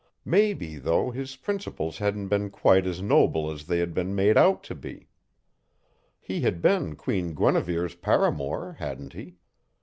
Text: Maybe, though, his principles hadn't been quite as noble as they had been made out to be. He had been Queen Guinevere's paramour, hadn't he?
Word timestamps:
Maybe, 0.25 0.77
though, 0.77 1.11
his 1.11 1.35
principles 1.35 1.99
hadn't 1.99 2.29
been 2.29 2.49
quite 2.49 2.87
as 2.87 3.03
noble 3.03 3.51
as 3.51 3.67
they 3.67 3.77
had 3.77 3.93
been 3.93 4.15
made 4.15 4.35
out 4.35 4.63
to 4.63 4.73
be. 4.73 5.09
He 6.19 6.41
had 6.41 6.59
been 6.59 6.95
Queen 6.95 7.35
Guinevere's 7.35 7.93
paramour, 7.93 8.77
hadn't 8.79 9.13
he? 9.13 9.37